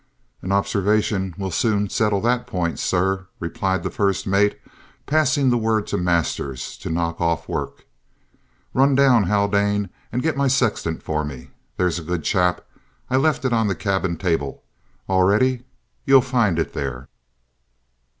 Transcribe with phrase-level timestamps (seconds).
[0.41, 4.59] "An observation will soon settle the point, sir," replied the first mate,
[5.05, 7.85] passing the word to Masters to knock off work.
[8.73, 12.65] "Run down, Haldane, and get my sextant for me, there's a good chap!
[13.11, 14.63] I left it on the cabin table,
[15.07, 15.65] all ready.
[16.03, 17.07] You'll find it there!"